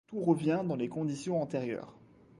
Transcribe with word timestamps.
Tout 0.07 0.19
revient 0.19 0.61
dans 0.67 0.75
les 0.77 0.89
conditions 0.89 1.39
antérieures. 1.43 1.93